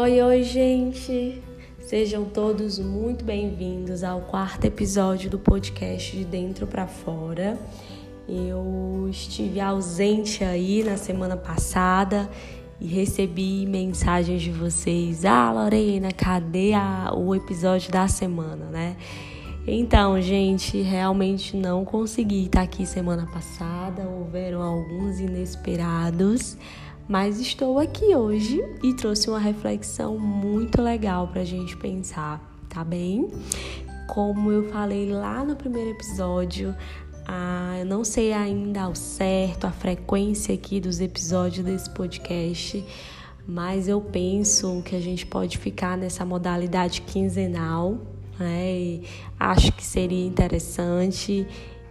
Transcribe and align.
Oi, 0.00 0.22
oi, 0.22 0.44
gente! 0.44 1.42
Sejam 1.80 2.24
todos 2.24 2.78
muito 2.78 3.24
bem-vindos 3.24 4.04
ao 4.04 4.20
quarto 4.20 4.64
episódio 4.64 5.28
do 5.28 5.40
podcast 5.40 6.16
De 6.16 6.24
Dentro 6.24 6.68
para 6.68 6.86
Fora. 6.86 7.58
Eu 8.28 9.08
estive 9.10 9.60
ausente 9.60 10.44
aí 10.44 10.84
na 10.84 10.96
semana 10.96 11.36
passada 11.36 12.30
e 12.80 12.86
recebi 12.86 13.66
mensagens 13.66 14.40
de 14.40 14.52
vocês. 14.52 15.24
Ah, 15.24 15.50
Lorena, 15.50 16.12
cadê 16.12 16.74
a, 16.74 17.12
o 17.12 17.34
episódio 17.34 17.90
da 17.90 18.06
semana, 18.06 18.66
né? 18.66 18.96
Então, 19.66 20.22
gente, 20.22 20.80
realmente 20.80 21.56
não 21.56 21.84
consegui 21.84 22.44
estar 22.44 22.62
aqui 22.62 22.86
semana 22.86 23.26
passada, 23.26 24.08
houveram 24.08 24.62
alguns 24.62 25.18
inesperados, 25.18 26.56
mas 27.08 27.40
estou 27.40 27.78
aqui 27.78 28.14
hoje 28.14 28.62
e 28.82 28.92
trouxe 28.92 29.30
uma 29.30 29.38
reflexão 29.38 30.18
muito 30.18 30.82
legal 30.82 31.26
para 31.28 31.40
a 31.40 31.44
gente 31.44 31.74
pensar, 31.76 32.38
tá 32.68 32.84
bem? 32.84 33.28
Como 34.06 34.52
eu 34.52 34.68
falei 34.70 35.10
lá 35.10 35.42
no 35.42 35.56
primeiro 35.56 35.90
episódio, 35.90 36.74
ah, 37.26 37.76
eu 37.78 37.86
não 37.86 38.04
sei 38.04 38.32
ainda 38.32 38.82
ao 38.82 38.94
certo 38.94 39.66
a 39.66 39.70
frequência 39.70 40.54
aqui 40.54 40.80
dos 40.80 41.00
episódios 41.00 41.64
desse 41.64 41.88
podcast, 41.90 42.84
mas 43.46 43.88
eu 43.88 44.00
penso 44.02 44.82
que 44.84 44.94
a 44.94 45.00
gente 45.00 45.24
pode 45.24 45.56
ficar 45.56 45.96
nessa 45.96 46.26
modalidade 46.26 47.00
quinzenal, 47.00 47.96
né? 48.38 48.72
E 48.78 49.02
acho 49.40 49.72
que 49.72 49.84
seria 49.84 50.26
interessante 50.26 51.46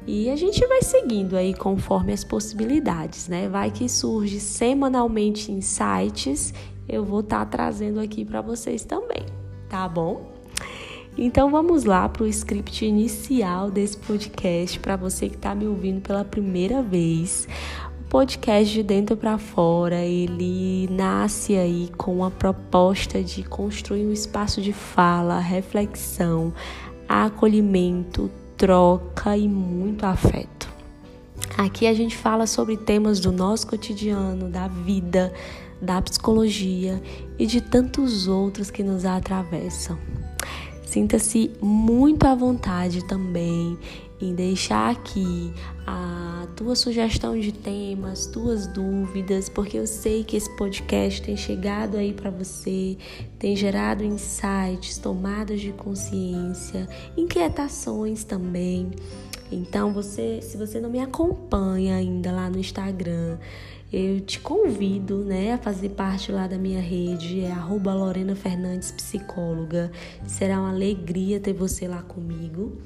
e 0.07 0.29
a 0.29 0.37
gente 0.37 0.65
vai 0.65 0.81
seguindo 0.81 1.35
aí 1.35 1.53
conforme 1.53 2.13
as 2.13 2.23
possibilidades, 2.23 3.27
né? 3.27 3.49
Vai 3.49 3.69
que 3.69 3.89
surge 3.89 4.39
semanalmente 4.39 5.51
insights, 5.51 6.53
eu 6.87 7.03
vou 7.03 7.19
estar 7.19 7.39
tá 7.39 7.45
trazendo 7.45 7.99
aqui 7.99 8.23
para 8.23 8.39
vocês 8.39 8.85
também, 8.85 9.25
tá 9.67 9.85
bom? 9.89 10.31
Então 11.17 11.51
vamos 11.51 11.83
lá 11.83 12.07
para 12.07 12.23
o 12.23 12.27
script 12.27 12.85
inicial 12.85 13.69
desse 13.69 13.97
podcast 13.97 14.79
para 14.79 14.95
você 14.95 15.27
que 15.27 15.35
está 15.35 15.53
me 15.53 15.67
ouvindo 15.67 15.99
pela 15.99 16.23
primeira 16.23 16.81
vez. 16.81 17.45
O 17.99 18.09
podcast 18.09 18.73
de 18.73 18.83
dentro 18.83 19.17
para 19.17 19.37
fora 19.37 19.99
ele 20.05 20.87
nasce 20.89 21.57
aí 21.57 21.89
com 21.97 22.23
a 22.23 22.31
proposta 22.31 23.21
de 23.21 23.43
construir 23.43 24.05
um 24.05 24.13
espaço 24.13 24.61
de 24.61 24.71
fala, 24.71 25.39
reflexão, 25.39 26.53
acolhimento, 27.09 28.31
troca 28.57 29.37
e 29.37 29.47
muito 29.47 30.03
afeto. 30.05 30.67
Aqui 31.57 31.87
a 31.87 31.93
gente 31.93 32.17
fala 32.17 32.47
sobre 32.47 32.75
temas 32.75 33.19
do 33.19 33.31
nosso 33.31 33.67
cotidiano, 33.67 34.49
da 34.49 34.67
vida, 34.67 35.31
da 35.81 36.01
psicologia 36.01 37.01
e 37.37 37.45
de 37.45 37.61
tantos 37.61 38.27
outros 38.27 38.71
que 38.71 38.83
nos 38.83 39.05
atravessam. 39.05 39.97
Sinta-se 40.87 41.51
muito 41.61 42.25
à 42.25 42.33
vontade 42.33 43.05
também 43.05 43.77
em 44.21 44.33
deixar 44.33 44.89
aqui 44.89 45.53
a 45.85 46.47
tua 46.55 46.77
sugestão 46.77 47.37
de 47.37 47.51
temas, 47.51 48.25
tuas 48.25 48.67
dúvidas, 48.67 49.49
porque 49.49 49.77
eu 49.77 49.85
sei 49.85 50.23
que 50.23 50.37
esse 50.37 50.49
podcast 50.55 51.21
tem 51.21 51.35
chegado 51.35 51.97
aí 51.97 52.13
para 52.13 52.31
você, 52.31 52.97
tem 53.37 53.53
gerado 53.53 54.01
insights, 54.01 54.97
tomadas 54.97 55.59
de 55.59 55.73
consciência, 55.73 56.87
inquietações 57.17 58.23
também. 58.23 58.89
Então, 59.51 59.91
você, 59.91 60.39
se 60.41 60.55
você 60.55 60.79
não 60.79 60.89
me 60.89 60.99
acompanha 60.99 61.97
ainda 61.97 62.31
lá 62.31 62.49
no 62.49 62.59
Instagram, 62.59 63.37
eu 63.91 64.19
te 64.19 64.39
convido 64.39 65.19
né, 65.19 65.53
a 65.53 65.57
fazer 65.57 65.89
parte 65.89 66.31
lá 66.31 66.45
da 66.45 66.57
minha 66.57 66.81
rede, 66.81 67.39
é 67.41 67.51
arroba 67.51 67.93
Lorena 67.93 68.35
Fernandes 68.35 68.91
Psicóloga. 68.91 69.91
Será 70.25 70.59
uma 70.59 70.71
alegria 70.71 71.39
ter 71.39 71.53
você 71.53 71.87
lá 71.87 72.01
comigo. 72.01 72.77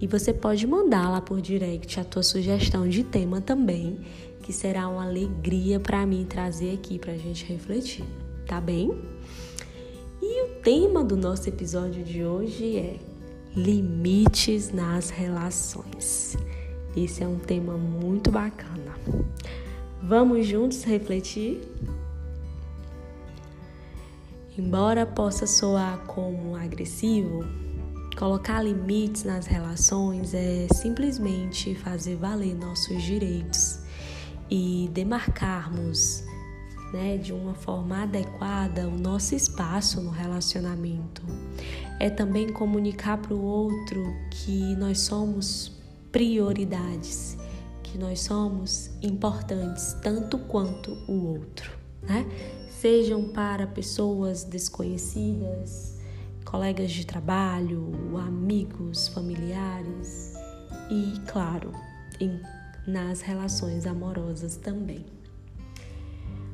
E 0.00 0.06
você 0.06 0.32
pode 0.32 0.66
mandar 0.66 1.10
lá 1.10 1.20
por 1.20 1.40
direct 1.40 2.00
a 2.00 2.04
tua 2.04 2.22
sugestão 2.22 2.88
de 2.88 3.02
tema 3.02 3.40
também, 3.40 4.00
que 4.42 4.52
será 4.52 4.88
uma 4.88 5.04
alegria 5.04 5.78
para 5.78 6.06
mim 6.06 6.24
trazer 6.28 6.74
aqui 6.74 6.98
para 6.98 7.12
a 7.12 7.18
gente 7.18 7.44
refletir, 7.44 8.04
tá 8.46 8.60
bem? 8.60 8.92
E 10.20 10.42
o 10.44 10.60
tema 10.62 11.04
do 11.04 11.16
nosso 11.16 11.48
episódio 11.48 12.02
de 12.02 12.24
hoje 12.24 12.76
é 12.76 12.96
limites 13.54 14.72
nas 14.72 15.10
relações. 15.10 16.36
Esse 16.94 17.22
é 17.22 17.28
um 17.28 17.38
tema 17.38 17.76
muito 17.76 18.30
bacana. 18.30 18.94
Vamos 20.08 20.46
juntos 20.46 20.84
refletir? 20.84 21.68
Embora 24.56 25.04
possa 25.04 25.48
soar 25.48 25.98
como 26.06 26.54
agressivo, 26.54 27.44
colocar 28.16 28.62
limites 28.62 29.24
nas 29.24 29.46
relações 29.46 30.32
é 30.32 30.68
simplesmente 30.72 31.74
fazer 31.74 32.14
valer 32.14 32.54
nossos 32.54 33.02
direitos 33.02 33.80
e 34.48 34.88
demarcarmos 34.92 36.22
né, 36.92 37.16
de 37.16 37.32
uma 37.32 37.54
forma 37.54 38.04
adequada 38.04 38.86
o 38.86 38.96
nosso 38.96 39.34
espaço 39.34 40.00
no 40.00 40.10
relacionamento. 40.10 41.22
É 41.98 42.08
também 42.08 42.52
comunicar 42.52 43.18
para 43.18 43.34
o 43.34 43.42
outro 43.42 44.14
que 44.30 44.76
nós 44.76 45.00
somos 45.00 45.72
prioridades 46.12 47.36
que 47.96 47.98
nós 47.98 48.20
somos 48.20 48.90
importantes 49.02 49.94
tanto 50.02 50.38
quanto 50.38 50.92
o 51.08 51.28
outro, 51.28 51.72
né? 52.02 52.26
Sejam 52.68 53.28
para 53.30 53.66
pessoas 53.66 54.44
desconhecidas, 54.44 55.98
colegas 56.44 56.90
de 56.90 57.06
trabalho, 57.06 57.90
amigos, 58.18 59.08
familiares 59.08 60.34
e, 60.90 61.18
claro, 61.26 61.72
em, 62.20 62.38
nas 62.86 63.22
relações 63.22 63.86
amorosas 63.86 64.56
também. 64.56 65.06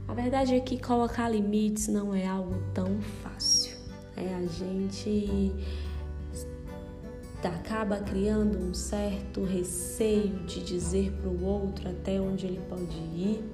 A 0.06 0.14
verdade 0.14 0.54
é 0.54 0.60
que 0.60 0.80
colocar 0.80 1.28
limites 1.28 1.88
não 1.88 2.14
é 2.14 2.24
algo 2.24 2.54
tão 2.72 3.00
fácil. 3.20 3.76
É 4.16 4.32
a 4.32 4.46
gente 4.46 5.52
acaba 7.48 7.98
criando 7.98 8.58
um 8.58 8.74
certo 8.74 9.44
receio 9.44 10.44
de 10.46 10.62
dizer 10.62 11.12
para 11.12 11.28
o 11.28 11.44
outro 11.44 11.88
até 11.88 12.20
onde 12.20 12.46
ele 12.46 12.60
pode 12.68 12.96
ir. 12.96 13.44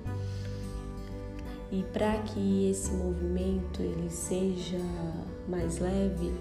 E 1.71 1.83
para 1.93 2.19
que 2.23 2.71
esse 2.71 2.91
movimento 2.93 3.83
ele 3.83 4.09
seja 4.09 4.81
mais 5.47 5.79
leve, 5.79 6.33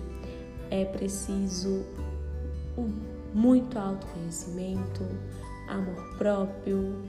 é 0.70 0.86
preciso 0.86 1.84
muito 3.34 3.78
autoconhecimento, 3.78 5.06
amor 5.68 6.18
próprio, 6.18 7.04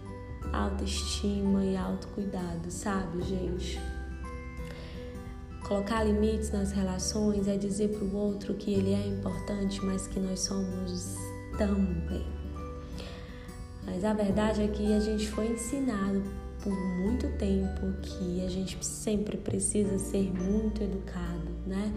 autoestima 0.52 1.64
e 1.64 1.76
autocuidado, 1.76 2.70
sabe, 2.70 3.22
gente? 3.22 3.80
Colocar 5.68 6.02
limites 6.02 6.50
nas 6.50 6.72
relações 6.72 7.46
é 7.46 7.58
dizer 7.58 7.88
para 7.90 8.02
o 8.02 8.16
outro 8.16 8.54
que 8.54 8.72
ele 8.72 8.94
é 8.94 9.06
importante, 9.06 9.84
mas 9.84 10.06
que 10.06 10.18
nós 10.18 10.40
somos 10.40 11.14
também. 11.58 12.24
Mas 13.84 14.02
a 14.02 14.14
verdade 14.14 14.62
é 14.62 14.68
que 14.68 14.94
a 14.94 15.00
gente 15.00 15.28
foi 15.28 15.48
ensinado 15.48 16.22
por 16.62 16.72
muito 16.72 17.28
tempo 17.36 17.92
que 18.00 18.42
a 18.46 18.48
gente 18.48 18.82
sempre 18.82 19.36
precisa 19.36 19.98
ser 19.98 20.32
muito 20.32 20.82
educado, 20.82 21.50
né? 21.66 21.92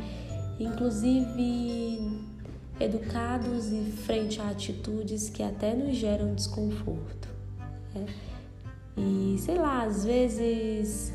Inclusive 0.60 2.30
educados 2.78 3.72
e 3.72 3.90
frente 4.06 4.42
a 4.42 4.50
atitudes 4.50 5.30
que 5.30 5.42
até 5.42 5.74
nos 5.74 5.96
geram 5.96 6.36
desconforto. 6.36 7.30
Né? 7.96 8.06
E 8.98 9.38
sei 9.40 9.56
lá, 9.56 9.84
às 9.84 10.04
vezes 10.04 11.14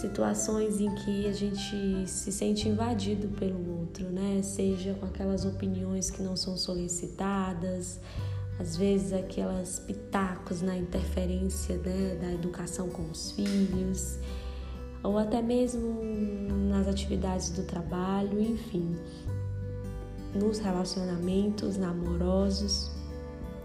situações 0.00 0.80
em 0.80 0.94
que 0.94 1.28
a 1.28 1.32
gente 1.32 2.06
se 2.06 2.32
sente 2.32 2.68
invadido 2.68 3.28
pelo 3.28 3.80
outro, 3.80 4.08
né? 4.08 4.40
Seja 4.42 4.94
com 4.94 5.06
aquelas 5.06 5.44
opiniões 5.44 6.10
que 6.10 6.22
não 6.22 6.36
são 6.36 6.56
solicitadas, 6.56 8.00
às 8.58 8.76
vezes 8.76 9.12
aquelas 9.12 9.78
pitacos 9.78 10.62
na 10.62 10.76
interferência 10.76 11.76
né, 11.78 12.16
da 12.20 12.32
educação 12.32 12.88
com 12.88 13.02
os 13.10 13.32
filhos, 13.32 14.18
ou 15.02 15.18
até 15.18 15.42
mesmo 15.42 16.00
nas 16.68 16.88
atividades 16.88 17.50
do 17.50 17.62
trabalho, 17.62 18.40
enfim, 18.40 18.96
nos 20.34 20.58
relacionamentos 20.58 21.78
amorosos. 21.78 22.90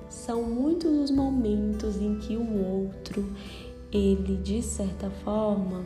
São 0.09 0.43
muitos 0.43 0.91
os 0.91 1.11
momentos 1.11 1.97
em 1.97 2.17
que 2.19 2.35
o 2.35 2.83
outro, 2.83 3.25
ele 3.91 4.38
de 4.38 4.61
certa 4.61 5.09
forma, 5.09 5.83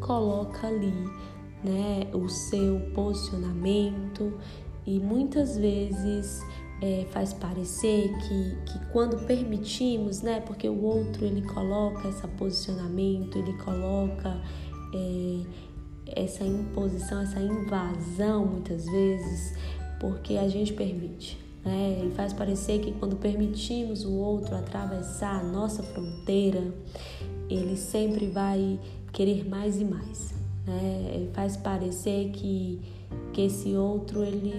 coloca 0.00 0.66
ali 0.66 0.94
né, 1.62 2.08
o 2.12 2.28
seu 2.28 2.80
posicionamento 2.94 4.32
e 4.86 4.98
muitas 4.98 5.56
vezes 5.56 6.40
é, 6.80 7.06
faz 7.10 7.32
parecer 7.32 8.12
que, 8.18 8.72
que 8.72 8.86
quando 8.92 9.26
permitimos, 9.26 10.22
né, 10.22 10.40
porque 10.40 10.68
o 10.68 10.82
outro 10.82 11.24
ele 11.24 11.42
coloca 11.42 12.08
esse 12.08 12.26
posicionamento, 12.28 13.36
ele 13.38 13.54
coloca 13.54 14.40
é, 14.94 15.42
essa 16.06 16.44
imposição, 16.44 17.20
essa 17.20 17.40
invasão 17.40 18.46
muitas 18.46 18.84
vezes, 18.84 19.56
porque 19.98 20.36
a 20.36 20.48
gente 20.48 20.72
permite. 20.72 21.38
Né? 21.64 22.04
E 22.06 22.10
faz 22.14 22.32
parecer 22.32 22.80
que 22.80 22.92
quando 22.92 23.16
permitimos 23.16 24.04
o 24.04 24.12
outro 24.12 24.54
atravessar 24.54 25.40
a 25.40 25.42
nossa 25.42 25.82
fronteira, 25.82 26.62
ele 27.50 27.76
sempre 27.76 28.26
vai 28.28 28.78
querer 29.16 29.48
mais 29.48 29.80
e 29.80 29.84
mais. 29.84 30.34
Né? 30.66 31.30
Faz 31.32 31.56
parecer 31.56 32.30
que, 32.32 32.78
que 33.32 33.46
esse 33.46 33.74
outro 33.74 34.22
ele, 34.22 34.52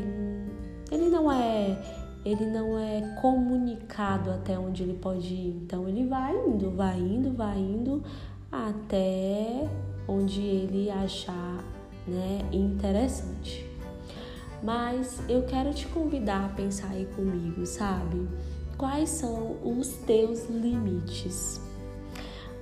ele 0.91 1.09
não 1.09 1.31
é 1.31 1.77
ele 2.25 2.45
não 2.47 2.77
é 2.77 3.15
comunicado 3.21 4.31
até 4.31 4.57
onde 4.59 4.83
ele 4.83 4.95
pode 4.95 5.33
ir. 5.33 5.61
Então 5.63 5.87
ele 5.87 6.05
vai 6.07 6.35
indo, 6.35 6.71
vai 6.71 6.99
indo, 6.99 7.31
vai 7.31 7.57
indo 7.57 8.03
até 8.51 9.69
onde 10.07 10.41
ele 10.41 10.89
achar 10.89 11.63
né, 12.05 12.41
interessante. 12.51 13.65
Mas 14.61 15.21
eu 15.29 15.43
quero 15.43 15.73
te 15.73 15.87
convidar 15.87 16.47
a 16.47 16.49
pensar 16.49 16.89
aí 16.89 17.05
comigo, 17.15 17.65
sabe? 17.65 18.27
Quais 18.75 19.09
são 19.09 19.55
os 19.63 19.87
teus 20.05 20.49
limites? 20.49 21.61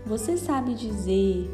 Você 0.05 0.37
sabe 0.37 0.75
dizer, 0.75 1.49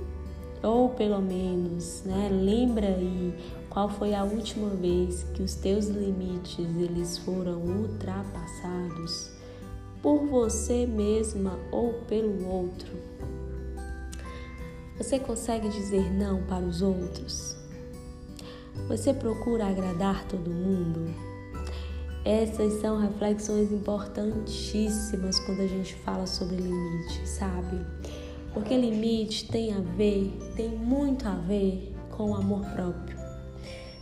ou 0.64 0.90
pelo 0.90 1.22
menos, 1.22 2.04
né, 2.04 2.30
lembra 2.32 2.88
aí 2.88 3.34
qual 3.70 3.90
foi 3.90 4.14
a 4.14 4.24
última 4.24 4.70
vez 4.70 5.24
que 5.34 5.42
os 5.42 5.56
teus 5.56 5.88
limites 5.88 6.60
eles 6.60 7.18
foram 7.20 7.58
ultrapassados 7.60 9.32
por 10.02 10.26
você 10.28 10.86
mesma 10.86 11.58
ou 11.72 11.94
pelo 12.08 12.48
outro? 12.48 12.92
Você 14.98 15.18
consegue 15.20 15.70
dizer 15.70 16.12
não 16.14 16.44
para 16.44 16.64
os 16.64 16.82
outros? 16.82 17.56
Você 18.88 19.14
procura 19.14 19.68
agradar 19.68 20.26
todo 20.28 20.50
mundo? 20.50 21.14
Essas 22.24 22.74
são 22.82 23.00
reflexões 23.00 23.72
importantíssimas 23.72 25.40
quando 25.40 25.62
a 25.62 25.68
gente 25.68 25.96
fala 25.96 26.28
sobre 26.28 26.58
limite, 26.58 27.28
sabe? 27.28 27.84
Porque 28.54 28.76
limite 28.78 29.48
tem 29.48 29.74
a 29.74 29.80
ver, 29.80 30.32
tem 30.56 30.70
muito 30.70 31.28
a 31.28 31.36
ver 31.36 31.96
com 32.10 32.32
o 32.32 32.36
amor 32.36 32.66
próprio. 32.72 33.18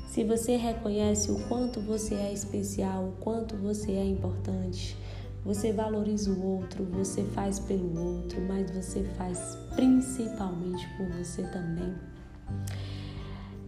Se 0.08 0.24
você 0.24 0.56
reconhece 0.56 1.32
o 1.32 1.40
quanto 1.48 1.80
você 1.80 2.16
é 2.16 2.34
especial, 2.34 3.10
o 3.10 3.12
quanto 3.22 3.56
você 3.56 3.92
é 3.92 4.04
importante, 4.04 4.98
você 5.46 5.72
valoriza 5.72 6.32
o 6.32 6.46
outro, 6.46 6.84
você 6.84 7.24
faz 7.24 7.60
pelo 7.60 8.18
outro, 8.18 8.42
mas 8.42 8.70
você 8.72 9.04
faz 9.18 9.58
principalmente 9.76 10.88
por 10.98 11.08
você 11.10 11.44
também. 11.44 11.94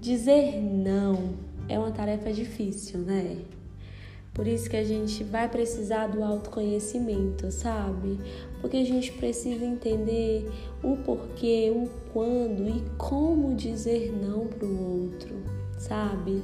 Dizer 0.01 0.59
não 0.61 1.35
é 1.69 1.77
uma 1.77 1.91
tarefa 1.91 2.33
difícil, 2.33 2.99
né? 2.99 3.37
Por 4.33 4.47
isso 4.47 4.69
que 4.69 4.77
a 4.77 4.83
gente 4.83 5.23
vai 5.23 5.47
precisar 5.47 6.07
do 6.07 6.23
autoconhecimento, 6.23 7.51
sabe? 7.51 8.17
Porque 8.61 8.77
a 8.77 8.85
gente 8.85 9.11
precisa 9.13 9.65
entender 9.65 10.49
o 10.83 10.95
porquê, 10.97 11.73
o 11.75 11.89
quando 12.13 12.69
e 12.69 12.83
como 12.97 13.55
dizer 13.55 14.13
não 14.13 14.45
para 14.47 14.65
o 14.65 15.03
outro, 15.03 15.35
sabe? 15.79 16.41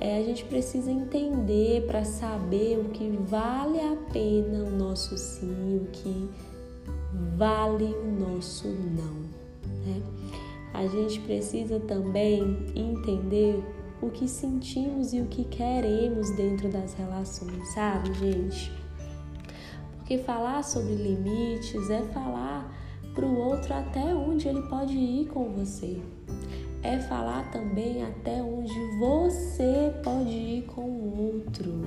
É, 0.00 0.18
a 0.18 0.22
gente 0.22 0.44
precisa 0.44 0.90
entender 0.90 1.86
para 1.86 2.04
saber 2.04 2.78
o 2.78 2.88
que 2.88 3.08
vale 3.28 3.78
a 3.78 3.96
pena 4.12 4.64
o 4.64 4.70
nosso 4.70 5.16
sim, 5.16 5.76
o 5.76 5.86
que 5.92 6.28
vale 7.36 7.84
o 7.84 8.10
nosso 8.18 8.66
não, 8.66 9.20
né? 9.84 10.02
A 10.72 10.86
gente 10.86 11.20
precisa 11.20 11.78
também 11.80 12.42
entender 12.74 13.62
o 14.00 14.08
que 14.08 14.26
sentimos 14.26 15.12
e 15.12 15.20
o 15.20 15.26
que 15.26 15.44
queremos 15.44 16.30
dentro 16.30 16.70
das 16.70 16.94
relações, 16.94 17.68
sabe, 17.74 18.14
gente? 18.14 18.79
Porque 20.10 20.24
falar 20.24 20.64
sobre 20.64 20.94
limites 20.94 21.88
é 21.88 22.02
falar 22.02 22.68
para 23.14 23.24
o 23.24 23.38
outro 23.38 23.72
até 23.72 24.12
onde 24.12 24.48
ele 24.48 24.60
pode 24.62 24.98
ir 24.98 25.28
com 25.28 25.50
você. 25.50 26.00
É 26.82 26.98
falar 26.98 27.48
também 27.52 28.02
até 28.02 28.42
onde 28.42 28.74
você 28.98 29.94
pode 30.02 30.30
ir 30.30 30.62
com 30.62 30.80
o 30.82 31.36
outro. 31.36 31.84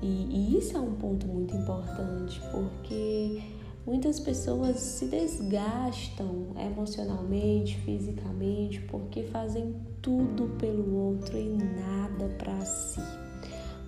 E, 0.00 0.06
e 0.06 0.56
isso 0.56 0.78
é 0.78 0.80
um 0.80 0.94
ponto 0.94 1.26
muito 1.26 1.54
importante, 1.54 2.40
porque 2.50 3.42
Muitas 3.84 4.18
pessoas 4.18 4.80
se 4.80 5.06
desgastam 5.06 6.48
emocionalmente, 6.58 7.76
fisicamente, 7.84 8.80
porque 8.80 9.22
fazem 9.22 9.76
tudo 10.02 10.48
pelo 10.58 10.92
outro 10.92 11.38
e 11.38 11.50
nada 11.50 12.28
para 12.36 12.60
si. 12.62 13.25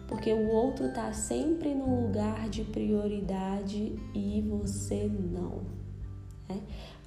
Porque 0.09 0.33
o 0.33 0.49
outro 0.49 0.87
está 0.87 1.13
sempre 1.13 1.75
no 1.75 2.07
lugar 2.07 2.49
de 2.49 2.65
prioridade 2.65 3.95
e 4.15 4.43
você 4.49 5.07
não. 5.07 5.61
Né? 6.49 6.61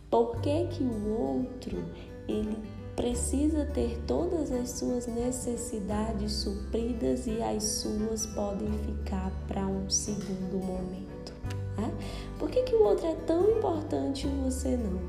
Por 0.10 0.40
que, 0.40 0.68
que 0.68 0.84
o 0.84 1.10
outro 1.10 1.84
ele 2.28 2.56
precisa 2.96 3.66
ter 3.66 3.98
todas 4.06 4.52
as 4.52 4.70
suas 4.70 5.08
necessidades 5.08 6.32
supridas 6.32 7.26
e 7.26 7.42
as 7.42 7.64
suas 7.64 8.28
podem 8.28 8.72
ficar 8.86 9.32
para 9.48 9.66
um 9.66 9.90
segundo 9.90 10.64
momento? 10.64 11.34
Né? 11.78 11.92
Por 12.38 12.52
que, 12.52 12.62
que 12.62 12.76
o 12.76 12.84
outro 12.84 13.08
é 13.08 13.16
tão 13.26 13.58
importante 13.58 14.28
e 14.28 14.44
você 14.44 14.78
não? 14.78 15.02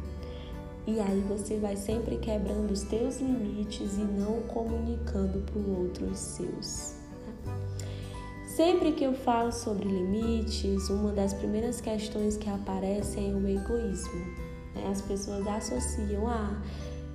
E 0.86 0.98
aí 0.98 1.20
você 1.28 1.58
vai 1.58 1.76
sempre 1.76 2.16
quebrando 2.16 2.72
os 2.72 2.82
teus 2.82 3.20
limites 3.20 3.98
e 3.98 4.04
não 4.04 4.40
comunicando 4.42 5.40
para 5.40 5.58
o 5.60 5.82
outro 5.82 6.06
os 6.06 6.18
seus. 6.18 7.01
Sempre 8.56 8.92
que 8.92 9.02
eu 9.02 9.14
falo 9.14 9.50
sobre 9.50 9.88
limites, 9.88 10.90
uma 10.90 11.10
das 11.10 11.32
primeiras 11.32 11.80
questões 11.80 12.36
que 12.36 12.50
aparecem 12.50 13.30
é 13.30 13.34
o 13.34 13.48
egoísmo. 13.48 14.20
Né? 14.74 14.88
As 14.90 15.00
pessoas 15.00 15.46
associam 15.46 16.28
a 16.28 16.34
ah, 16.34 16.62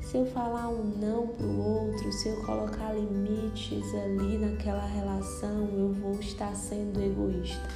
se 0.02 0.18
eu 0.18 0.26
falar 0.26 0.68
um 0.70 0.84
não 0.98 1.28
para 1.28 1.46
o 1.46 1.60
outro, 1.60 2.12
se 2.12 2.30
eu 2.30 2.44
colocar 2.44 2.92
limites 2.92 3.94
ali 3.94 4.40
naquela 4.40 4.84
relação, 4.88 5.70
eu 5.78 5.94
vou 5.94 6.20
estar 6.20 6.56
sendo 6.56 7.00
egoísta. 7.00 7.70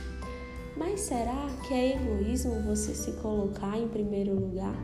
Mas 0.75 1.01
será 1.01 1.45
que 1.67 1.71
é 1.71 1.97
egoísmo 1.97 2.63
você 2.63 2.95
se 2.95 3.11
colocar 3.21 3.77
em 3.77 3.87
primeiro 3.87 4.33
lugar? 4.33 4.75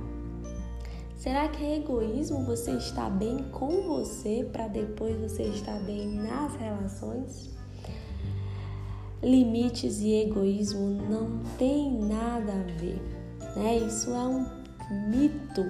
Será 1.16 1.48
que 1.48 1.64
é 1.64 1.78
egoísmo 1.78 2.46
você 2.46 2.74
estar 2.74 3.10
bem 3.10 3.44
com 3.50 3.82
você 3.88 4.48
para 4.54 4.68
depois 4.68 5.18
você 5.20 5.46
estar 5.46 5.80
bem 5.80 6.14
nas 6.14 6.54
relações? 6.58 7.57
Limites 9.22 10.00
e 10.00 10.14
egoísmo 10.14 10.90
não 11.10 11.40
tem 11.58 11.92
nada 11.92 12.54
a 12.54 12.80
ver, 12.80 13.02
né? 13.56 13.78
Isso 13.78 14.12
é 14.12 14.28
um 14.28 14.46
mito 15.10 15.66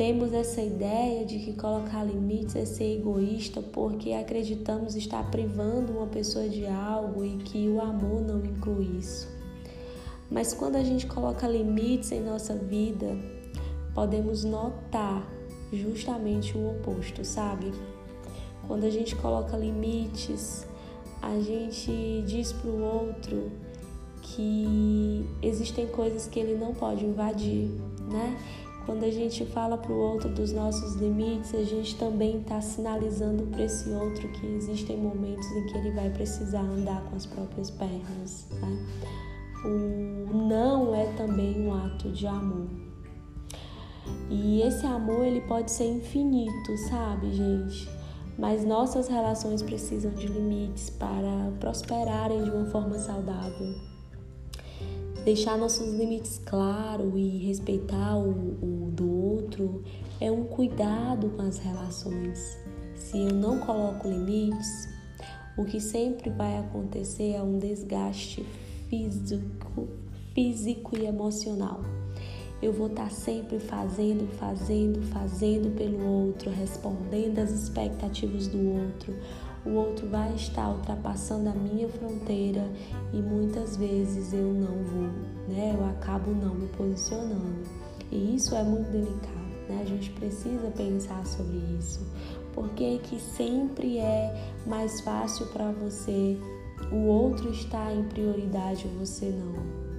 temos 0.00 0.32
essa 0.32 0.62
ideia 0.62 1.26
de 1.26 1.38
que 1.40 1.52
colocar 1.52 2.02
limites 2.02 2.56
é 2.56 2.64
ser 2.64 2.96
egoísta 2.96 3.60
porque 3.60 4.14
acreditamos 4.14 4.96
estar 4.96 5.30
privando 5.30 5.92
uma 5.92 6.06
pessoa 6.06 6.48
de 6.48 6.66
algo 6.66 7.22
e 7.22 7.36
que 7.36 7.68
o 7.68 7.82
amor 7.82 8.22
não 8.22 8.42
inclui 8.42 8.96
isso. 8.98 9.28
Mas 10.30 10.54
quando 10.54 10.76
a 10.76 10.82
gente 10.82 11.06
coloca 11.06 11.46
limites 11.46 12.12
em 12.12 12.22
nossa 12.22 12.54
vida, 12.54 13.14
podemos 13.94 14.42
notar 14.42 15.22
justamente 15.70 16.56
o 16.56 16.70
oposto, 16.70 17.22
sabe? 17.22 17.70
Quando 18.66 18.84
a 18.84 18.90
gente 18.90 19.14
coloca 19.16 19.54
limites, 19.54 20.66
a 21.22 21.38
gente 21.40 22.24
diz 22.26 22.52
para 22.52 22.70
o 22.70 22.82
outro 22.82 23.50
que 24.22 25.24
existem 25.42 25.86
coisas 25.88 26.26
que 26.26 26.38
ele 26.38 26.56
não 26.56 26.74
pode 26.74 27.04
invadir, 27.04 27.68
né? 28.10 28.36
Quando 28.86 29.04
a 29.04 29.10
gente 29.10 29.44
fala 29.46 29.76
para 29.76 29.92
o 29.92 29.96
outro 29.96 30.28
dos 30.30 30.52
nossos 30.52 30.94
limites, 30.96 31.54
a 31.54 31.62
gente 31.62 31.96
também 31.96 32.40
está 32.40 32.60
sinalizando 32.60 33.44
para 33.46 33.64
esse 33.64 33.88
outro 33.90 34.26
que 34.28 34.46
existem 34.46 34.96
momentos 34.96 35.46
em 35.52 35.66
que 35.66 35.78
ele 35.78 35.90
vai 35.92 36.10
precisar 36.10 36.62
andar 36.62 37.02
com 37.04 37.16
as 37.16 37.26
próprias 37.26 37.70
pernas. 37.70 38.48
Né? 38.50 38.86
O 39.64 40.34
não 40.34 40.94
é 40.94 41.06
também 41.16 41.60
um 41.60 41.74
ato 41.74 42.10
de 42.10 42.26
amor. 42.26 42.66
E 44.30 44.62
esse 44.62 44.86
amor 44.86 45.24
ele 45.24 45.42
pode 45.42 45.70
ser 45.70 45.84
infinito, 45.84 46.76
sabe, 46.88 47.32
gente? 47.32 47.99
Mas 48.38 48.64
nossas 48.64 49.08
relações 49.08 49.62
precisam 49.62 50.12
de 50.12 50.26
limites 50.26 50.90
para 50.90 51.52
prosperarem 51.60 52.44
de 52.44 52.50
uma 52.50 52.66
forma 52.66 52.98
saudável. 52.98 53.74
Deixar 55.24 55.58
nossos 55.58 55.92
limites 55.92 56.38
claros 56.38 57.12
e 57.14 57.46
respeitar 57.46 58.16
o, 58.16 58.30
o 58.30 58.90
do 58.90 59.10
outro 59.10 59.84
é 60.18 60.32
um 60.32 60.44
cuidado 60.44 61.28
com 61.30 61.42
as 61.42 61.58
relações. 61.58 62.58
Se 62.94 63.18
eu 63.18 63.34
não 63.34 63.58
coloco 63.58 64.08
limites, 64.08 64.88
o 65.58 65.64
que 65.64 65.78
sempre 65.78 66.30
vai 66.30 66.58
acontecer 66.58 67.32
é 67.32 67.42
um 67.42 67.58
desgaste 67.58 68.46
físico, 68.88 69.88
físico 70.34 70.96
e 70.98 71.04
emocional. 71.04 71.80
Eu 72.62 72.72
vou 72.72 72.88
estar 72.88 73.04
tá 73.04 73.10
sempre 73.10 73.58
fazendo, 73.58 74.26
fazendo, 74.36 75.02
fazendo 75.08 75.74
pelo 75.74 76.04
outro, 76.06 76.50
respondendo 76.50 77.38
às 77.38 77.50
expectativas 77.50 78.48
do 78.48 78.58
outro. 78.58 79.14
O 79.64 79.70
outro 79.70 80.08
vai 80.08 80.34
estar 80.34 80.70
ultrapassando 80.70 81.48
a 81.48 81.52
minha 81.52 81.88
fronteira 81.88 82.66
e 83.12 83.16
muitas 83.16 83.76
vezes 83.76 84.32
eu 84.32 84.52
não 84.52 84.84
vou, 84.84 85.10
né? 85.48 85.74
Eu 85.78 85.84
acabo 85.86 86.30
não 86.30 86.54
me 86.54 86.66
posicionando. 86.68 87.62
E 88.10 88.36
isso 88.36 88.54
é 88.54 88.62
muito 88.62 88.90
delicado, 88.90 89.68
né? 89.68 89.80
A 89.82 89.84
gente 89.84 90.10
precisa 90.12 90.70
pensar 90.70 91.24
sobre 91.26 91.58
isso. 91.78 92.00
Porque 92.54 92.98
que 92.98 93.20
sempre 93.20 93.98
é 93.98 94.52
mais 94.66 95.00
fácil 95.02 95.46
para 95.46 95.70
você 95.72 96.38
o 96.90 97.06
outro 97.06 97.50
estar 97.50 97.94
em 97.94 98.02
prioridade 98.04 98.86
e 98.86 98.98
você 98.98 99.26
não? 99.30 99.89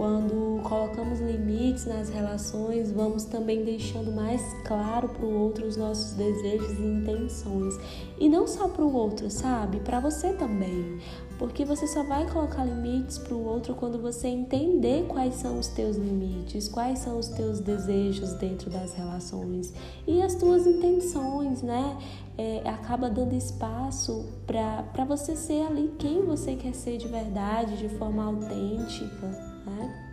Quando 0.00 0.62
colocamos 0.62 1.20
limites 1.20 1.84
nas 1.84 2.08
relações, 2.08 2.90
vamos 2.90 3.24
também 3.24 3.66
deixando 3.66 4.10
mais 4.10 4.40
claro 4.64 5.10
para 5.10 5.26
o 5.26 5.38
outro 5.42 5.66
os 5.66 5.76
nossos 5.76 6.12
desejos 6.12 6.78
e 6.78 6.82
intenções. 6.82 7.74
E 8.18 8.26
não 8.26 8.46
só 8.46 8.66
para 8.66 8.82
o 8.82 8.94
outro, 8.94 9.30
sabe? 9.30 9.78
Para 9.80 10.00
você 10.00 10.32
também. 10.32 10.98
Porque 11.38 11.66
você 11.66 11.86
só 11.86 12.02
vai 12.02 12.26
colocar 12.30 12.64
limites 12.64 13.18
para 13.18 13.34
o 13.34 13.44
outro 13.44 13.74
quando 13.74 14.00
você 14.00 14.28
entender 14.28 15.04
quais 15.06 15.34
são 15.34 15.58
os 15.58 15.66
teus 15.66 15.98
limites, 15.98 16.66
quais 16.66 17.00
são 17.00 17.18
os 17.18 17.28
teus 17.28 17.60
desejos 17.60 18.32
dentro 18.32 18.70
das 18.70 18.94
relações 18.94 19.70
e 20.06 20.22
as 20.22 20.34
tuas 20.34 20.66
intenções, 20.66 21.60
né? 21.60 21.98
É, 22.38 22.62
acaba 22.66 23.10
dando 23.10 23.34
espaço 23.34 24.24
para 24.46 25.04
você 25.04 25.36
ser 25.36 25.66
ali 25.66 25.92
quem 25.98 26.24
você 26.24 26.56
quer 26.56 26.72
ser 26.72 26.96
de 26.96 27.06
verdade, 27.06 27.76
de 27.76 27.90
forma 27.90 28.24
autêntica 28.24 29.49
né? 29.66 30.10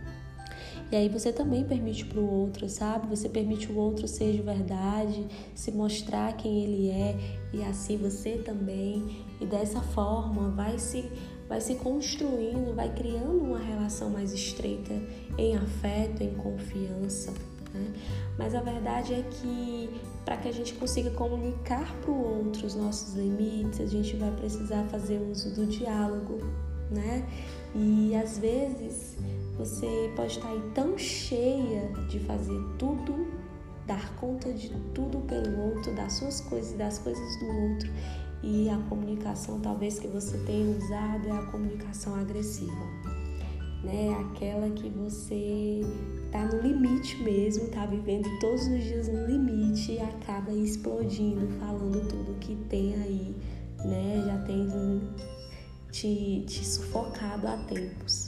E 0.90 0.96
aí 0.96 1.08
você 1.08 1.30
também 1.30 1.64
permite 1.64 2.06
para 2.06 2.18
o 2.18 2.30
outro, 2.30 2.68
sabe? 2.68 3.06
Você 3.08 3.28
permite 3.28 3.70
o 3.70 3.76
outro 3.76 4.08
ser 4.08 4.32
de 4.32 4.40
verdade, 4.40 5.26
se 5.54 5.70
mostrar 5.70 6.34
quem 6.34 6.64
ele 6.64 6.90
é 6.90 7.14
e 7.52 7.62
assim 7.62 7.98
você 7.98 8.38
também. 8.38 9.26
E 9.38 9.44
dessa 9.44 9.82
forma 9.82 10.50
vai 10.50 10.78
se 10.78 11.04
vai 11.46 11.60
se 11.62 11.76
construindo, 11.76 12.74
vai 12.74 12.94
criando 12.94 13.42
uma 13.42 13.58
relação 13.58 14.10
mais 14.10 14.34
estreita 14.34 14.92
em 15.38 15.56
afeto, 15.56 16.22
em 16.22 16.34
confiança. 16.34 17.32
Né? 17.72 17.92
Mas 18.38 18.54
a 18.54 18.60
verdade 18.60 19.14
é 19.14 19.22
que 19.22 19.88
para 20.24 20.36
que 20.36 20.48
a 20.48 20.52
gente 20.52 20.74
consiga 20.74 21.10
comunicar 21.10 21.94
para 22.00 22.10
o 22.10 22.44
outro 22.44 22.66
os 22.66 22.74
nossos 22.74 23.14
limites, 23.14 23.80
a 23.80 23.86
gente 23.86 24.14
vai 24.16 24.30
precisar 24.30 24.84
fazer 24.84 25.20
uso 25.20 25.54
do 25.54 25.66
diálogo, 25.66 26.38
né? 26.90 27.26
E 27.74 28.14
às 28.14 28.38
vezes 28.38 29.16
você 29.58 30.12
pode 30.14 30.34
estar 30.34 30.48
aí 30.48 30.62
tão 30.72 30.96
cheia 30.96 31.90
de 32.08 32.20
fazer 32.20 32.58
tudo, 32.78 33.26
dar 33.86 34.14
conta 34.14 34.52
de 34.52 34.68
tudo 34.94 35.18
pelo 35.22 35.74
outro, 35.74 35.92
das 35.96 36.12
suas 36.12 36.40
coisas 36.40 36.72
e 36.72 36.76
das 36.76 36.98
coisas 37.00 37.40
do 37.40 37.46
outro. 37.46 37.90
E 38.40 38.70
a 38.70 38.78
comunicação 38.88 39.58
talvez 39.58 39.98
que 39.98 40.06
você 40.06 40.38
tenha 40.46 40.76
usado 40.76 41.26
é 41.26 41.32
a 41.32 41.42
comunicação 41.46 42.14
agressiva, 42.14 42.86
né? 43.82 44.16
Aquela 44.20 44.70
que 44.70 44.88
você 44.90 45.80
tá 46.30 46.44
no 46.46 46.60
limite 46.60 47.20
mesmo, 47.20 47.66
tá 47.66 47.84
vivendo 47.86 48.28
todos 48.38 48.64
os 48.68 48.84
dias 48.84 49.08
no 49.08 49.26
limite 49.26 49.92
e 49.92 49.98
acaba 49.98 50.52
explodindo, 50.52 51.48
falando 51.58 52.06
tudo 52.08 52.38
que 52.38 52.54
tem 52.68 52.94
aí, 52.94 53.34
né? 53.84 54.22
Já 54.24 54.38
tem 54.44 54.68
te, 55.90 56.44
te 56.46 56.64
sufocado 56.64 57.48
há 57.48 57.56
tempos. 57.64 58.27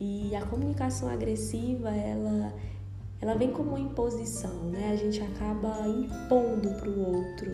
E 0.00 0.34
a 0.34 0.44
comunicação 0.44 1.08
agressiva, 1.08 1.90
ela, 1.90 2.52
ela 3.20 3.34
vem 3.34 3.50
como 3.50 3.70
uma 3.70 3.80
imposição, 3.80 4.64
né? 4.64 4.90
A 4.92 4.96
gente 4.96 5.20
acaba 5.22 5.86
impondo 5.88 6.70
para 6.80 6.90
o 6.90 7.16
outro. 7.16 7.50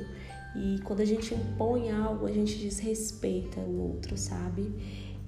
E 0.56 0.80
quando 0.82 1.00
a 1.00 1.04
gente 1.04 1.34
impõe 1.34 1.90
algo, 1.90 2.26
a 2.26 2.32
gente 2.32 2.58
desrespeita 2.58 3.60
o 3.60 3.92
outro, 3.92 4.16
sabe? 4.16 4.72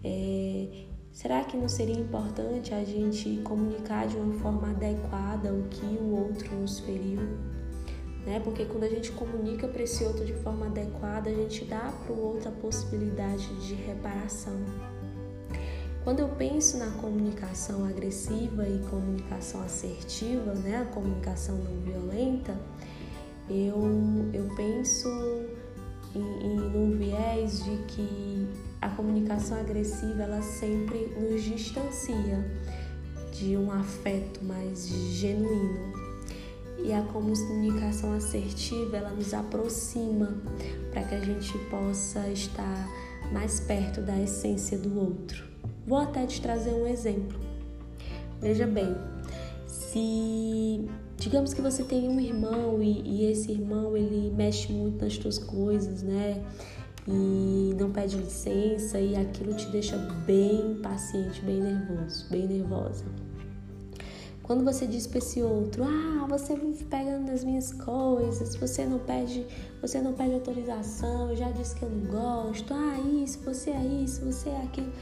É, 0.02 0.86
será 1.12 1.44
que 1.44 1.56
não 1.56 1.68
seria 1.68 1.96
importante 1.96 2.74
a 2.74 2.84
gente 2.84 3.40
comunicar 3.44 4.08
de 4.08 4.16
uma 4.16 4.34
forma 4.40 4.70
adequada 4.70 5.52
o 5.52 5.68
que 5.68 5.84
o 5.84 6.16
outro 6.16 6.56
nos 6.56 6.80
feriu? 6.80 7.20
Né? 8.26 8.40
Porque 8.40 8.64
quando 8.64 8.84
a 8.84 8.88
gente 8.88 9.10
comunica 9.12 9.68
para 9.68 9.82
esse 9.82 10.02
outro 10.04 10.24
de 10.24 10.34
forma 10.34 10.66
adequada, 10.66 11.30
a 11.30 11.34
gente 11.34 11.64
dá 11.64 11.92
para 12.04 12.12
o 12.12 12.20
outro 12.20 12.48
a 12.48 12.52
possibilidade 12.52 13.48
de 13.66 13.74
reparação. 13.74 14.56
Quando 16.04 16.18
eu 16.18 16.28
penso 16.30 16.78
na 16.78 16.90
comunicação 16.90 17.84
agressiva 17.84 18.68
e 18.68 18.80
comunicação 18.90 19.62
assertiva, 19.62 20.52
né, 20.54 20.78
a 20.78 20.84
comunicação 20.86 21.56
não 21.56 21.80
violenta, 21.80 22.58
eu, 23.48 23.80
eu 24.32 24.48
penso 24.56 25.08
em, 26.12 26.20
em 26.20 26.90
viés 26.96 27.62
de 27.62 27.76
que 27.86 28.48
a 28.80 28.88
comunicação 28.88 29.60
agressiva 29.60 30.24
ela 30.24 30.42
sempre 30.42 31.06
nos 31.20 31.42
distancia 31.44 32.50
de 33.32 33.56
um 33.56 33.70
afeto 33.70 34.44
mais 34.44 34.88
genuíno. 34.88 35.92
E 36.84 36.92
a 36.92 37.02
comunicação 37.02 38.12
assertiva 38.12 38.96
ela 38.96 39.10
nos 39.10 39.32
aproxima 39.32 40.36
para 40.90 41.04
que 41.04 41.14
a 41.14 41.20
gente 41.20 41.56
possa 41.70 42.28
estar 42.28 42.88
mais 43.32 43.60
perto 43.60 44.00
da 44.00 44.20
essência 44.20 44.76
do 44.76 44.98
outro. 44.98 45.51
Vou 45.86 45.98
até 45.98 46.26
te 46.26 46.40
trazer 46.40 46.72
um 46.72 46.86
exemplo. 46.86 47.38
Veja 48.40 48.66
bem, 48.66 48.96
se 49.66 50.88
digamos 51.16 51.54
que 51.54 51.60
você 51.60 51.84
tem 51.84 52.08
um 52.08 52.18
irmão 52.18 52.82
e, 52.82 53.00
e 53.02 53.30
esse 53.30 53.52
irmão 53.52 53.96
ele 53.96 54.32
mexe 54.34 54.72
muito 54.72 55.04
nas 55.04 55.16
tuas 55.16 55.38
coisas, 55.38 56.02
né? 56.02 56.42
E 57.06 57.74
não 57.78 57.90
pede 57.90 58.16
licença 58.16 59.00
e 59.00 59.16
aquilo 59.16 59.54
te 59.54 59.66
deixa 59.68 59.96
bem 60.26 60.76
paciente, 60.82 61.40
bem 61.42 61.60
nervoso, 61.60 62.26
bem 62.30 62.46
nervosa. 62.46 63.04
Quando 64.42 64.64
você 64.64 64.86
diz 64.86 65.06
para 65.06 65.18
esse 65.18 65.40
outro, 65.40 65.84
ah, 65.84 66.26
você 66.28 66.56
vive 66.56 66.84
pegando 66.84 67.30
as 67.30 67.44
minhas 67.44 67.72
coisas, 67.72 68.54
você 68.56 68.84
não 68.84 68.98
pede, 68.98 69.46
você 69.80 70.00
não 70.00 70.12
pede 70.12 70.34
autorização, 70.34 71.30
eu 71.30 71.36
já 71.36 71.50
disse 71.50 71.76
que 71.76 71.84
eu 71.84 71.90
não 71.90 72.10
gosto, 72.10 72.74
ah, 72.74 72.98
isso, 73.22 73.38
você 73.44 73.70
é 73.70 73.84
isso, 73.84 74.24
você 74.24 74.50
é 74.50 74.62
aquilo 74.62 74.92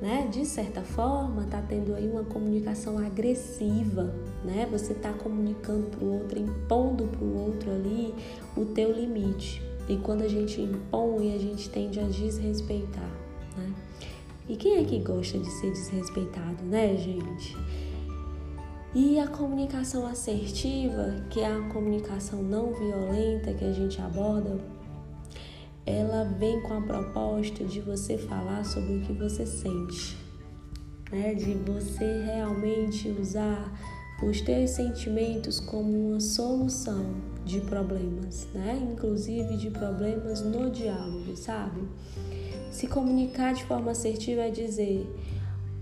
né? 0.00 0.28
De 0.30 0.46
certa 0.46 0.82
forma, 0.82 1.44
tá 1.44 1.62
tendo 1.62 1.94
aí 1.94 2.08
uma 2.08 2.24
comunicação 2.24 2.98
agressiva, 2.98 4.14
né? 4.44 4.66
Você 4.70 4.94
tá 4.94 5.12
comunicando 5.12 5.86
para 5.88 6.04
o 6.04 6.14
outro, 6.14 6.38
impondo 6.38 7.04
para 7.04 7.24
o 7.24 7.46
outro 7.46 7.70
ali 7.70 8.14
o 8.56 8.64
teu 8.64 8.92
limite. 8.92 9.62
E 9.88 9.96
quando 9.96 10.22
a 10.22 10.28
gente 10.28 10.60
impõe, 10.60 11.34
a 11.34 11.38
gente 11.38 11.68
tende 11.68 12.00
a 12.00 12.04
desrespeitar, 12.04 13.10
né? 13.56 13.74
E 14.48 14.56
quem 14.56 14.78
é 14.78 14.84
que 14.84 14.98
gosta 14.98 15.38
de 15.38 15.50
ser 15.50 15.70
desrespeitado, 15.70 16.64
né, 16.64 16.96
gente? 16.96 17.56
E 18.92 19.20
a 19.20 19.28
comunicação 19.28 20.06
assertiva, 20.06 21.14
que 21.30 21.40
é 21.40 21.46
a 21.46 21.60
comunicação 21.68 22.42
não 22.42 22.72
violenta 22.72 23.52
que 23.52 23.64
a 23.64 23.72
gente 23.72 24.00
aborda 24.00 24.58
ela 25.90 26.24
vem 26.24 26.60
com 26.62 26.74
a 26.74 26.80
proposta 26.80 27.64
de 27.64 27.80
você 27.80 28.16
falar 28.16 28.64
sobre 28.64 28.96
o 28.96 29.00
que 29.00 29.12
você 29.12 29.44
sente, 29.44 30.16
né? 31.10 31.34
de 31.34 31.54
você 31.54 32.22
realmente 32.24 33.08
usar 33.08 33.72
os 34.22 34.40
teus 34.40 34.70
sentimentos 34.70 35.58
como 35.58 36.10
uma 36.10 36.20
solução 36.20 37.14
de 37.44 37.60
problemas, 37.60 38.46
né? 38.54 38.78
inclusive 38.92 39.56
de 39.56 39.70
problemas 39.70 40.42
no 40.42 40.70
diálogo, 40.70 41.36
sabe? 41.36 41.80
Se 42.70 42.86
comunicar 42.86 43.52
de 43.52 43.64
forma 43.64 43.90
assertiva 43.90 44.42
é 44.42 44.50
dizer: 44.50 45.04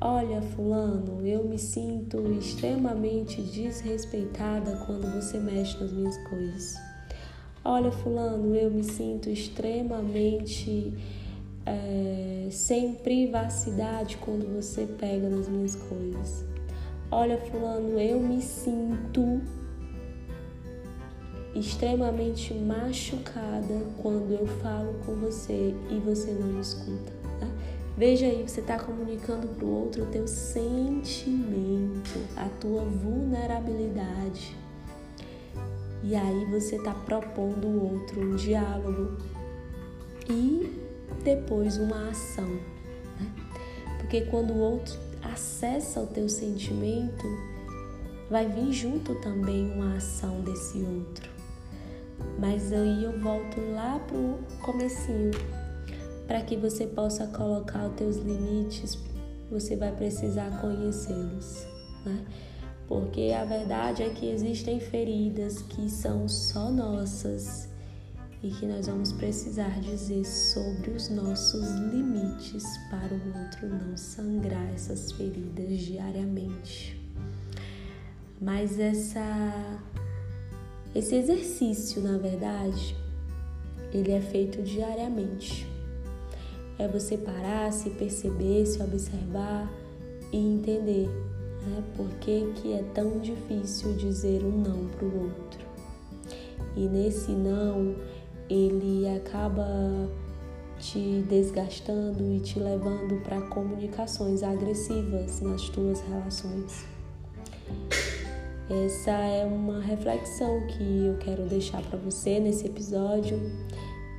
Olha, 0.01 0.41
Fulano, 0.41 1.27
eu 1.27 1.45
me 1.45 1.59
sinto 1.59 2.33
extremamente 2.33 3.43
desrespeitada 3.43 4.77
quando 4.87 5.13
você 5.13 5.39
mexe 5.39 5.79
nas 5.79 5.93
minhas 5.93 6.17
coisas. 6.29 6.88
Olha, 7.71 7.91
Fulano, 7.91 8.57
eu 8.57 8.71
me 8.71 8.83
sinto 8.83 9.29
extremamente 9.29 10.91
é, 11.67 12.49
sem 12.51 12.95
privacidade 12.95 14.17
quando 14.17 14.51
você 14.57 14.87
pega 14.87 15.29
nas 15.29 15.51
minhas 15.51 15.77
coisas. 15.77 16.47
Olha, 17.11 17.37
Fulano, 17.37 18.01
eu 18.01 18.21
me 18.21 18.41
sinto 18.41 19.43
extremamente 21.55 22.55
machucada 22.55 23.85
quando 24.01 24.33
eu 24.33 24.47
falo 24.47 24.95
com 25.05 25.17
você 25.17 25.75
e 25.91 26.01
você 26.01 26.31
não 26.31 26.47
me 26.47 26.63
escuta. 26.63 27.13
Tá? 27.39 27.49
Veja 27.99 28.25
aí, 28.25 28.49
você 28.49 28.61
está 28.63 28.79
comunicando 28.79 29.47
para 29.47 29.67
o 29.67 29.83
outro 29.83 30.05
o 30.05 30.07
teu 30.07 30.27
sentimento, 30.27 32.19
a 32.35 32.49
tua 32.49 32.85
vulnerabilidade. 32.85 34.57
E 36.03 36.15
aí 36.15 36.45
você 36.47 36.77
está 36.77 36.95
propondo 36.95 37.67
o 37.67 37.95
outro 37.95 38.21
um 38.21 38.37
diálogo 38.37 39.17
e 40.31 40.79
depois 41.25 41.77
uma 41.77 42.09
ação. 42.09 42.49
Né? 42.49 43.33
Porque 43.99 44.23
quando 44.23 44.53
o 44.53 44.59
outro 44.59 44.97
acessa 45.23 46.01
o 46.01 46.07
teu 46.07 46.29
sentimento, 46.29 47.25
vai 48.31 48.49
vir 48.49 48.73
junto 48.73 49.15
também 49.17 49.71
uma 49.73 49.97
ação 49.97 50.41
desse 50.43 50.79
outro. 50.79 51.29
Mas 52.39 52.73
aí 52.73 53.05
eu 53.05 53.19
volto 53.21 53.61
lá 53.73 53.99
pro 54.07 54.39
comecinho. 54.63 55.33
Para 56.27 56.43
que 56.43 56.57
você 56.57 56.87
possa 56.87 57.27
colocar 57.29 57.87
os 57.87 57.97
teus 57.97 58.17
limites, 58.17 58.99
você 59.51 59.77
vai 59.77 59.91
precisar 59.93 60.61
conhecê-los, 60.61 61.67
né? 62.05 62.25
Porque 62.89 63.35
a 63.39 63.45
verdade 63.45 64.03
é 64.03 64.09
que 64.09 64.31
existem 64.31 64.81
feridas 64.81 65.61
que 65.61 65.91
são 65.91 66.27
só 66.27 66.71
nossas 66.71 67.69
e 68.43 68.51
que 68.51 68.65
nós 68.65 68.87
vamos 68.87 69.13
precisar 69.13 69.79
dizer 69.81 70.25
sobre 70.25 70.93
os 70.93 71.11
nossos 71.11 71.69
limites 71.93 72.65
para 72.91 73.15
o 73.15 73.43
outro 73.43 73.69
não 73.69 73.97
sangrar 73.97 74.73
essas 74.73 75.13
feridas 75.13 75.79
diariamente. 75.81 76.99
Mas 78.41 78.79
essa 78.79 79.81
esse 80.95 81.15
exercício, 81.15 82.01
na 82.03 82.17
verdade, 82.17 82.97
ele 83.93 84.13
é 84.13 84.21
feito 84.21 84.63
diariamente. 84.63 85.67
É 86.79 86.89
você 86.89 87.19
parar, 87.19 87.71
se 87.73 87.91
perceber, 87.91 88.65
se 88.65 88.83
observar 88.83 89.71
e 90.33 90.37
entender 90.37 91.09
né, 91.67 91.83
por 91.97 92.09
que, 92.21 92.53
que 92.57 92.73
é 92.73 92.83
tão 92.95 93.19
difícil 93.19 93.95
dizer 93.95 94.43
um 94.45 94.59
não 94.59 94.87
para 94.87 95.05
o 95.05 95.25
outro. 95.25 95.67
E 96.77 96.89
nesse 96.89 97.33
não, 97.33 97.95
ele 98.49 99.09
acaba 99.09 99.67
te 100.79 101.25
desgastando 101.29 102.25
e 102.33 102.41
te 102.41 102.59
levando 102.59 103.21
para 103.23 103.41
comunicações 103.43 104.43
agressivas 104.43 105.41
nas 105.41 105.69
tuas 105.71 106.01
relações. 106.03 106.85
Essa 108.71 109.13
é 109.13 109.47
uma 109.47 109.81
reflexão 109.81 110.67
que 110.67 111.07
eu 111.07 111.17
quero 111.19 111.45
deixar 111.45 111.83
para 111.83 111.99
você 111.99 112.39
nesse 112.39 112.67
episódio. 112.67 113.41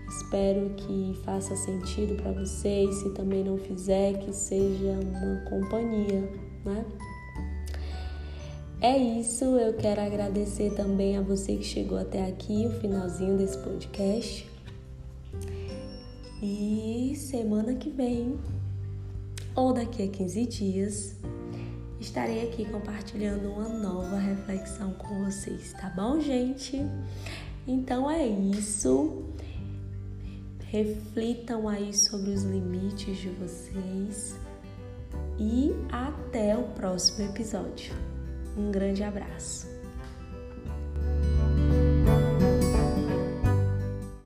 Espero 0.10 0.72
que 0.72 1.20
faça 1.24 1.56
sentido 1.56 2.16
para 2.16 2.32
você 2.32 2.86
e 2.86 2.94
se 2.94 3.12
também 3.12 3.44
não 3.44 3.58
fizer, 3.58 4.18
que 4.18 4.34
seja 4.34 5.00
uma 5.02 5.42
companhia, 5.50 6.22
né? 6.66 6.84
É 8.82 8.98
isso, 8.98 9.44
eu 9.44 9.74
quero 9.74 10.00
agradecer 10.00 10.74
também 10.74 11.18
a 11.18 11.22
você 11.22 11.58
que 11.58 11.66
chegou 11.66 11.98
até 11.98 12.26
aqui, 12.26 12.66
o 12.66 12.80
finalzinho 12.80 13.38
desse 13.38 13.58
podcast. 13.58 14.50
E 16.42 17.14
semana 17.18 17.74
que 17.76 17.90
vem, 17.90 18.40
ou 19.54 19.74
daqui 19.74 20.04
a 20.04 20.08
15 20.08 20.46
dias, 20.46 21.16
estarei 22.00 22.48
aqui 22.48 22.64
compartilhando 22.64 23.50
uma 23.52 23.68
nova 23.68 24.18
reflexão 24.18 24.94
com 24.94 25.26
vocês, 25.26 25.74
tá 25.74 25.90
bom, 25.90 26.22
gente? 26.22 26.78
Então 27.68 28.10
é 28.10 28.26
isso. 28.26 29.26
Reflitam 30.68 31.68
aí 31.68 31.94
sobre 31.94 32.30
os 32.30 32.44
limites 32.44 33.18
de 33.18 33.30
vocês 33.32 34.40
e 35.38 35.74
até 35.92 36.58
o 36.58 36.64
próximo 36.70 37.28
episódio. 37.28 38.09
Um 38.60 38.72
grande 38.72 39.02
abraço. 39.06 39.69